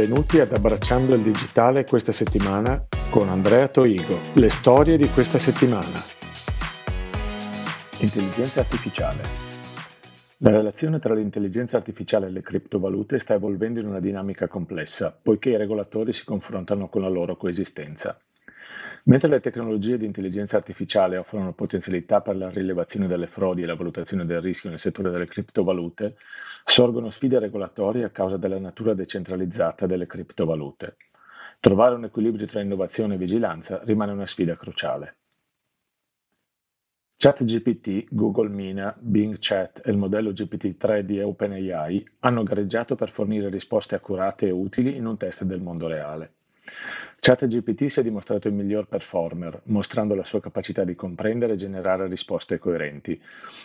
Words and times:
Benvenuti 0.00 0.38
ad 0.38 0.52
Abbracciando 0.52 1.16
il 1.16 1.22
Digitale 1.22 1.84
questa 1.84 2.12
settimana 2.12 2.86
con 3.10 3.28
Andrea 3.28 3.66
Toigo. 3.66 4.16
Le 4.34 4.48
storie 4.48 4.96
di 4.96 5.08
questa 5.08 5.38
settimana. 5.38 5.98
Intelligenza 7.98 8.60
artificiale. 8.60 9.22
La 10.36 10.50
relazione 10.50 11.00
tra 11.00 11.14
l'intelligenza 11.14 11.78
artificiale 11.78 12.28
e 12.28 12.30
le 12.30 12.42
criptovalute 12.42 13.18
sta 13.18 13.34
evolvendo 13.34 13.80
in 13.80 13.86
una 13.86 13.98
dinamica 13.98 14.46
complessa, 14.46 15.10
poiché 15.20 15.50
i 15.50 15.56
regolatori 15.56 16.12
si 16.12 16.24
confrontano 16.24 16.88
con 16.88 17.02
la 17.02 17.08
loro 17.08 17.36
coesistenza. 17.36 18.16
Mentre 19.08 19.30
le 19.30 19.40
tecnologie 19.40 19.96
di 19.96 20.04
intelligenza 20.04 20.58
artificiale 20.58 21.16
offrono 21.16 21.54
potenzialità 21.54 22.20
per 22.20 22.36
la 22.36 22.50
rilevazione 22.50 23.06
delle 23.06 23.26
frodi 23.26 23.62
e 23.62 23.66
la 23.66 23.74
valutazione 23.74 24.26
del 24.26 24.42
rischio 24.42 24.68
nel 24.68 24.78
settore 24.78 25.10
delle 25.10 25.26
criptovalute, 25.26 26.16
sorgono 26.62 27.08
sfide 27.08 27.38
regolatorie 27.38 28.04
a 28.04 28.10
causa 28.10 28.36
della 28.36 28.58
natura 28.58 28.92
decentralizzata 28.92 29.86
delle 29.86 30.06
criptovalute. 30.06 30.96
Trovare 31.58 31.94
un 31.94 32.04
equilibrio 32.04 32.46
tra 32.46 32.60
innovazione 32.60 33.14
e 33.14 33.16
vigilanza 33.16 33.80
rimane 33.82 34.12
una 34.12 34.26
sfida 34.26 34.58
cruciale. 34.58 35.16
ChatGPT, 37.16 38.08
Google 38.10 38.50
Mina, 38.50 38.94
Bing 39.00 39.38
Chat 39.40 39.80
e 39.86 39.90
il 39.90 39.96
modello 39.96 40.32
GPT-3 40.32 41.00
di 41.00 41.18
OpenAI 41.22 42.06
hanno 42.18 42.42
gareggiato 42.42 42.94
per 42.94 43.08
fornire 43.08 43.48
risposte 43.48 43.94
accurate 43.94 44.48
e 44.48 44.50
utili 44.50 44.96
in 44.96 45.06
un 45.06 45.16
test 45.16 45.44
del 45.44 45.62
mondo 45.62 45.86
reale. 45.86 46.34
ChatGPT 47.20 47.86
si 47.86 48.00
è 48.00 48.02
dimostrato 48.02 48.46
il 48.46 48.54
miglior 48.54 48.86
performer, 48.86 49.62
mostrando 49.64 50.14
la 50.14 50.24
sua 50.24 50.40
capacità 50.40 50.84
di 50.84 50.94
comprendere 50.94 51.54
e 51.54 51.56
generare 51.56 52.06
risposte 52.06 52.58
coerenti. 52.58 53.20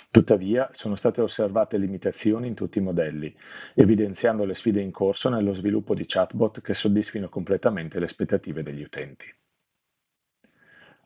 Tuttavia, 0.09 0.69
sono 0.73 0.95
state 0.95 1.21
osservate 1.21 1.77
limitazioni 1.77 2.47
in 2.47 2.55
tutti 2.55 2.79
i 2.79 2.81
modelli, 2.81 3.33
evidenziando 3.75 4.43
le 4.43 4.55
sfide 4.55 4.81
in 4.81 4.91
corso 4.91 5.29
nello 5.29 5.53
sviluppo 5.53 5.93
di 5.93 6.05
chatbot 6.05 6.61
che 6.61 6.73
soddisfino 6.73 7.29
completamente 7.29 7.99
le 7.99 8.05
aspettative 8.05 8.63
degli 8.63 8.81
utenti. 8.81 9.31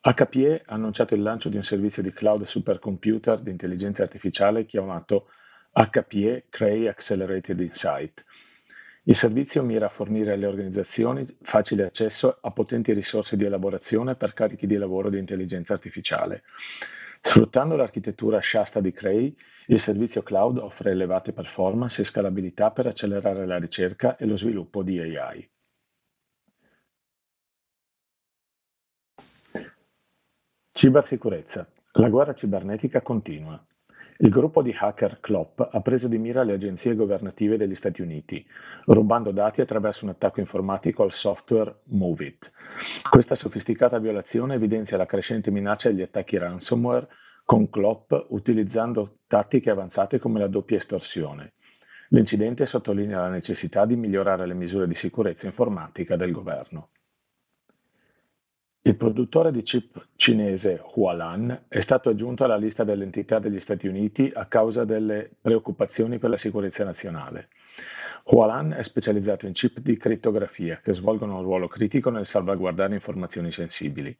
HPE 0.00 0.62
ha 0.64 0.74
annunciato 0.74 1.14
il 1.14 1.22
lancio 1.22 1.48
di 1.48 1.56
un 1.56 1.64
servizio 1.64 2.02
di 2.02 2.12
cloud 2.12 2.44
supercomputer 2.44 3.40
di 3.40 3.50
intelligenza 3.50 4.04
artificiale 4.04 4.64
chiamato 4.64 5.28
HPE 5.72 6.46
Cray 6.48 6.86
Accelerated 6.86 7.60
Insight, 7.60 8.24
il 9.08 9.16
servizio 9.16 9.62
mira 9.62 9.86
a 9.86 9.88
fornire 9.88 10.32
alle 10.32 10.44
organizzazioni 10.44 11.26
facile 11.40 11.86
accesso 11.86 12.38
a 12.42 12.50
potenti 12.50 12.92
risorse 12.92 13.38
di 13.38 13.44
elaborazione 13.44 14.16
per 14.16 14.34
carichi 14.34 14.66
di 14.66 14.76
lavoro 14.76 15.08
di 15.08 15.18
intelligenza 15.18 15.72
artificiale. 15.72 16.42
Sfruttando 17.22 17.74
l'architettura 17.74 18.38
Shasta 18.42 18.80
di 18.80 18.92
Cray, 18.92 19.34
il 19.68 19.80
servizio 19.80 20.22
cloud 20.22 20.58
offre 20.58 20.90
elevate 20.90 21.32
performance 21.32 22.02
e 22.02 22.04
scalabilità 22.04 22.70
per 22.70 22.86
accelerare 22.86 23.46
la 23.46 23.58
ricerca 23.58 24.16
e 24.16 24.26
lo 24.26 24.36
sviluppo 24.36 24.82
di 24.82 24.98
AI. 25.00 25.50
Cibersicurezza. 30.70 31.66
La 31.92 32.10
guerra 32.10 32.34
cibernetica 32.34 33.00
continua. 33.00 33.66
Il 34.20 34.30
gruppo 34.30 34.62
di 34.62 34.74
hacker 34.76 35.20
Clop 35.20 35.68
ha 35.70 35.80
preso 35.80 36.08
di 36.08 36.18
mira 36.18 36.42
le 36.42 36.54
agenzie 36.54 36.96
governative 36.96 37.56
degli 37.56 37.76
Stati 37.76 38.02
Uniti, 38.02 38.44
rubando 38.86 39.30
dati 39.30 39.60
attraverso 39.60 40.04
un 40.04 40.10
attacco 40.10 40.40
informatico 40.40 41.04
al 41.04 41.12
software 41.12 41.82
MoveIt. 41.84 42.50
Questa 43.08 43.36
sofisticata 43.36 44.00
violazione 44.00 44.54
evidenzia 44.54 44.96
la 44.96 45.06
crescente 45.06 45.52
minaccia 45.52 45.90
degli 45.90 46.02
attacchi 46.02 46.36
ransomware 46.36 47.06
con 47.44 47.70
Clop 47.70 48.26
utilizzando 48.30 49.18
tattiche 49.28 49.70
avanzate 49.70 50.18
come 50.18 50.40
la 50.40 50.48
doppia 50.48 50.78
estorsione. 50.78 51.52
L'incidente 52.08 52.66
sottolinea 52.66 53.20
la 53.20 53.28
necessità 53.28 53.86
di 53.86 53.94
migliorare 53.94 54.48
le 54.48 54.54
misure 54.54 54.88
di 54.88 54.96
sicurezza 54.96 55.46
informatica 55.46 56.16
del 56.16 56.32
governo. 56.32 56.88
Il 58.88 58.96
produttore 58.96 59.52
di 59.52 59.60
chip 59.60 60.02
cinese 60.16 60.80
Hualan 60.94 61.64
è 61.68 61.80
stato 61.80 62.08
aggiunto 62.08 62.44
alla 62.44 62.56
lista 62.56 62.84
delle 62.84 63.04
entità 63.04 63.38
degli 63.38 63.60
Stati 63.60 63.86
Uniti 63.86 64.32
a 64.34 64.46
causa 64.46 64.86
delle 64.86 65.28
preoccupazioni 65.38 66.16
per 66.16 66.30
la 66.30 66.38
sicurezza 66.38 66.84
nazionale. 66.84 67.50
Hualan 68.24 68.72
è 68.72 68.82
specializzato 68.82 69.44
in 69.44 69.52
chip 69.52 69.80
di 69.80 69.98
crittografia 69.98 70.80
che 70.82 70.94
svolgono 70.94 71.36
un 71.36 71.42
ruolo 71.42 71.68
critico 71.68 72.08
nel 72.08 72.24
salvaguardare 72.24 72.94
informazioni 72.94 73.52
sensibili. 73.52 74.16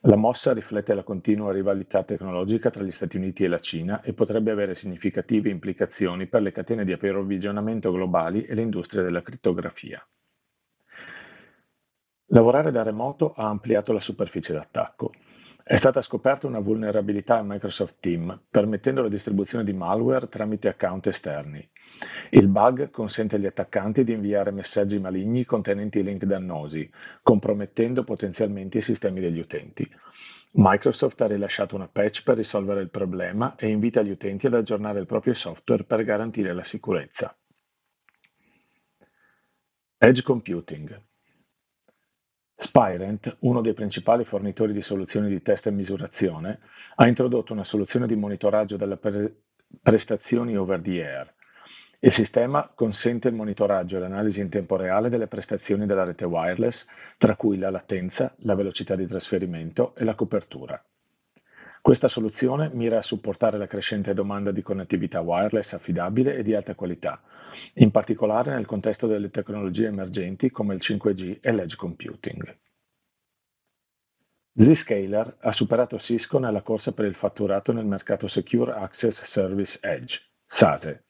La 0.00 0.16
mossa 0.16 0.52
riflette 0.52 0.92
la 0.92 1.02
continua 1.02 1.50
rivalità 1.50 2.02
tecnologica 2.02 2.68
tra 2.68 2.84
gli 2.84 2.92
Stati 2.92 3.16
Uniti 3.16 3.44
e 3.44 3.48
la 3.48 3.58
Cina 3.58 4.02
e 4.02 4.12
potrebbe 4.12 4.50
avere 4.50 4.74
significative 4.74 5.48
implicazioni 5.48 6.26
per 6.26 6.42
le 6.42 6.52
catene 6.52 6.84
di 6.84 6.92
approvvigionamento 6.92 7.90
globali 7.90 8.44
e 8.44 8.54
l'industria 8.54 9.02
della 9.02 9.22
crittografia. 9.22 10.06
Lavorare 12.28 12.70
da 12.70 12.82
remoto 12.82 13.34
ha 13.34 13.48
ampliato 13.48 13.92
la 13.92 14.00
superficie 14.00 14.54
d'attacco. 14.54 15.12
È 15.62 15.76
stata 15.76 16.00
scoperta 16.00 16.46
una 16.46 16.58
vulnerabilità 16.58 17.38
in 17.38 17.46
Microsoft 17.46 17.96
Team, 18.00 18.44
permettendo 18.50 19.02
la 19.02 19.08
distribuzione 19.08 19.62
di 19.62 19.74
malware 19.74 20.28
tramite 20.28 20.68
account 20.68 21.06
esterni. 21.06 21.68
Il 22.30 22.48
bug 22.48 22.90
consente 22.90 23.36
agli 23.36 23.44
attaccanti 23.44 24.04
di 24.04 24.12
inviare 24.12 24.52
messaggi 24.52 24.98
maligni 24.98 25.44
contenenti 25.44 26.02
link 26.02 26.24
dannosi, 26.24 26.90
compromettendo 27.22 28.04
potenzialmente 28.04 28.78
i 28.78 28.82
sistemi 28.82 29.20
degli 29.20 29.38
utenti. 29.38 29.86
Microsoft 30.52 31.20
ha 31.20 31.26
rilasciato 31.26 31.74
una 31.76 31.88
patch 31.88 32.22
per 32.22 32.36
risolvere 32.36 32.80
il 32.80 32.90
problema 32.90 33.54
e 33.56 33.68
invita 33.68 34.00
gli 34.00 34.10
utenti 34.10 34.46
ad 34.46 34.54
aggiornare 34.54 34.98
il 34.98 35.06
proprio 35.06 35.34
software 35.34 35.84
per 35.84 36.04
garantire 36.04 36.54
la 36.54 36.64
sicurezza. 36.64 37.36
Edge 39.98 40.22
Computing 40.22 41.02
Spirent, 42.56 43.36
uno 43.40 43.60
dei 43.60 43.72
principali 43.72 44.24
fornitori 44.24 44.72
di 44.72 44.80
soluzioni 44.80 45.28
di 45.28 45.42
test 45.42 45.66
e 45.66 45.70
misurazione, 45.72 46.60
ha 46.96 47.08
introdotto 47.08 47.52
una 47.52 47.64
soluzione 47.64 48.06
di 48.06 48.14
monitoraggio 48.14 48.76
delle 48.76 48.96
pre- 48.96 49.34
prestazioni 49.82 50.56
over 50.56 50.80
the 50.80 51.04
air. 51.04 51.34
Il 51.98 52.12
sistema 52.12 52.70
consente 52.74 53.28
il 53.28 53.34
monitoraggio 53.34 53.96
e 53.96 54.00
l'analisi 54.00 54.40
in 54.40 54.50
tempo 54.50 54.76
reale 54.76 55.08
delle 55.08 55.26
prestazioni 55.26 55.86
della 55.86 56.04
rete 56.04 56.24
wireless, 56.24 56.86
tra 57.16 57.34
cui 57.34 57.58
la 57.58 57.70
latenza, 57.70 58.34
la 58.40 58.54
velocità 58.54 58.94
di 58.94 59.06
trasferimento 59.06 59.94
e 59.96 60.04
la 60.04 60.14
copertura. 60.14 60.80
Questa 61.84 62.08
soluzione 62.08 62.70
mira 62.72 62.96
a 62.96 63.02
supportare 63.02 63.58
la 63.58 63.66
crescente 63.66 64.14
domanda 64.14 64.50
di 64.50 64.62
connettività 64.62 65.20
wireless 65.20 65.74
affidabile 65.74 66.34
e 66.34 66.42
di 66.42 66.54
alta 66.54 66.74
qualità, 66.74 67.20
in 67.74 67.90
particolare 67.90 68.54
nel 68.54 68.64
contesto 68.64 69.06
delle 69.06 69.28
tecnologie 69.28 69.88
emergenti 69.88 70.50
come 70.50 70.72
il 70.72 70.80
5G 70.82 71.40
e 71.42 71.52
l'edge 71.52 71.76
computing. 71.76 72.58
Zscaler 74.54 75.36
ha 75.40 75.52
superato 75.52 75.98
Cisco 75.98 76.38
nella 76.38 76.62
corsa 76.62 76.94
per 76.94 77.04
il 77.04 77.14
fatturato 77.14 77.70
nel 77.72 77.84
mercato 77.84 78.28
Secure 78.28 78.72
Access 78.72 79.22
Service 79.22 79.78
Edge, 79.82 80.22
SASE, 80.46 81.04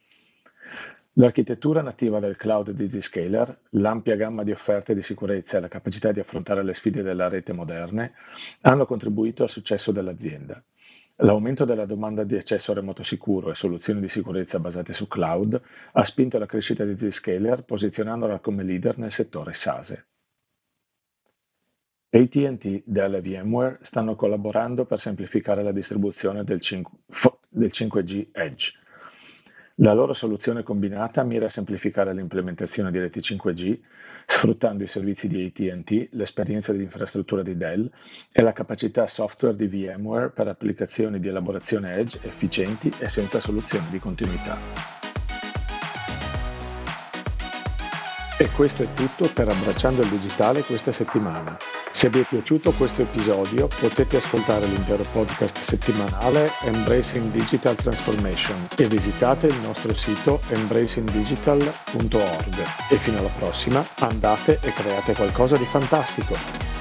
L'architettura 1.16 1.80
nativa 1.80 2.18
del 2.18 2.34
cloud 2.36 2.72
di 2.72 2.90
Zscaler, 2.90 3.60
l'ampia 3.70 4.16
gamma 4.16 4.42
di 4.42 4.50
offerte 4.50 4.94
di 4.94 5.02
sicurezza 5.02 5.58
e 5.58 5.60
la 5.60 5.68
capacità 5.68 6.10
di 6.10 6.18
affrontare 6.18 6.64
le 6.64 6.74
sfide 6.74 7.02
della 7.02 7.28
rete 7.28 7.52
moderne 7.52 8.14
hanno 8.62 8.84
contribuito 8.84 9.44
al 9.44 9.48
successo 9.48 9.92
dell'azienda. 9.92 10.60
L'aumento 11.18 11.64
della 11.64 11.86
domanda 11.86 12.24
di 12.24 12.34
accesso 12.34 12.72
remoto 12.72 13.04
sicuro 13.04 13.52
e 13.52 13.54
soluzioni 13.54 14.00
di 14.00 14.08
sicurezza 14.08 14.58
basate 14.58 14.92
su 14.92 15.06
cloud 15.06 15.62
ha 15.92 16.02
spinto 16.02 16.36
la 16.38 16.46
crescita 16.46 16.84
di 16.84 16.96
Zscaler 16.98 17.62
posizionandola 17.62 18.40
come 18.40 18.64
leader 18.64 18.98
nel 18.98 19.12
settore 19.12 19.52
SASE. 19.52 20.06
AT&T 22.10 22.64
e 22.64 22.82
VMware 22.84 23.78
stanno 23.82 24.16
collaborando 24.16 24.84
per 24.84 24.98
semplificare 24.98 25.62
la 25.62 25.70
distribuzione 25.70 26.42
del 26.42 26.58
5G 26.58 28.28
Edge 28.32 28.82
la 29.78 29.92
loro 29.92 30.12
soluzione 30.12 30.62
combinata 30.62 31.24
mira 31.24 31.46
a 31.46 31.48
semplificare 31.48 32.14
l'implementazione 32.14 32.92
di 32.92 32.98
reti 33.00 33.18
5G, 33.18 33.78
sfruttando 34.24 34.84
i 34.84 34.88
servizi 34.88 35.26
di 35.26 35.44
AT&T, 35.44 36.10
l'esperienza 36.12 36.72
di 36.72 36.82
infrastruttura 36.82 37.42
di 37.42 37.56
Dell 37.56 37.90
e 38.30 38.42
la 38.42 38.52
capacità 38.52 39.06
software 39.06 39.56
di 39.56 39.66
VMware 39.66 40.30
per 40.30 40.46
applicazioni 40.46 41.18
di 41.18 41.28
elaborazione 41.28 41.96
edge 41.96 42.18
efficienti 42.22 42.92
e 43.00 43.08
senza 43.08 43.40
soluzioni 43.40 43.86
di 43.90 43.98
continuità. 43.98 45.03
E 48.36 48.50
questo 48.50 48.82
è 48.82 48.88
tutto 48.94 49.30
per 49.32 49.48
Abbracciando 49.48 50.02
il 50.02 50.08
Digitale 50.08 50.62
questa 50.62 50.90
settimana. 50.90 51.56
Se 51.92 52.08
vi 52.08 52.18
è 52.18 52.24
piaciuto 52.24 52.72
questo 52.72 53.02
episodio 53.02 53.68
potete 53.68 54.16
ascoltare 54.16 54.66
l'intero 54.66 55.04
podcast 55.12 55.60
settimanale 55.60 56.50
Embracing 56.62 57.30
Digital 57.30 57.76
Transformation 57.76 58.56
e 58.76 58.88
visitate 58.88 59.46
il 59.46 59.60
nostro 59.62 59.94
sito 59.94 60.40
embracingdigital.org. 60.48 62.56
E 62.90 62.96
fino 62.96 63.18
alla 63.18 63.30
prossima 63.38 63.86
andate 64.00 64.58
e 64.60 64.72
create 64.72 65.14
qualcosa 65.14 65.56
di 65.56 65.64
fantastico! 65.64 66.73